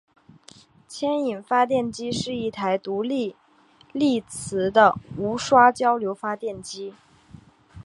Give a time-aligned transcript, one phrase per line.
[0.89, 3.35] 牵引发电机是一台独立
[3.93, 6.95] 励磁的无刷交流发电机。